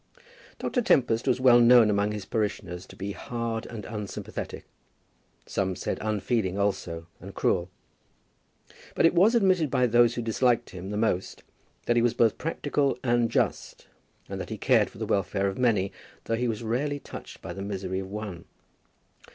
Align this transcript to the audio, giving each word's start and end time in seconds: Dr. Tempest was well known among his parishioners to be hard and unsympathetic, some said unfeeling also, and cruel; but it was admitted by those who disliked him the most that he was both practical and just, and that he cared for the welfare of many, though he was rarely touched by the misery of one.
Dr. 0.57 0.81
Tempest 0.81 1.27
was 1.27 1.39
well 1.39 1.59
known 1.59 1.91
among 1.91 2.11
his 2.11 2.25
parishioners 2.25 2.87
to 2.87 2.95
be 2.95 3.11
hard 3.11 3.67
and 3.67 3.85
unsympathetic, 3.85 4.65
some 5.45 5.75
said 5.75 5.99
unfeeling 6.01 6.57
also, 6.57 7.05
and 7.19 7.35
cruel; 7.35 7.69
but 8.95 9.05
it 9.05 9.13
was 9.13 9.35
admitted 9.35 9.69
by 9.69 9.85
those 9.85 10.15
who 10.15 10.23
disliked 10.23 10.71
him 10.71 10.89
the 10.89 10.97
most 10.97 11.43
that 11.85 11.97
he 11.97 12.01
was 12.01 12.15
both 12.15 12.39
practical 12.39 12.97
and 13.03 13.29
just, 13.29 13.85
and 14.27 14.41
that 14.41 14.49
he 14.49 14.57
cared 14.57 14.89
for 14.89 14.97
the 14.97 15.05
welfare 15.05 15.47
of 15.47 15.59
many, 15.59 15.91
though 16.23 16.33
he 16.33 16.47
was 16.47 16.63
rarely 16.63 16.97
touched 16.99 17.39
by 17.39 17.53
the 17.53 17.61
misery 17.61 17.99
of 17.99 18.09
one. 18.09 18.45